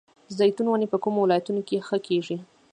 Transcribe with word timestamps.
د 0.27 0.29
زیتون 0.39 0.67
ونې 0.69 0.87
په 0.93 0.97
کومو 1.03 1.19
ولایتونو 1.23 1.61
کې 1.67 1.85
ښه 1.87 1.97
کیږي؟ 2.07 2.37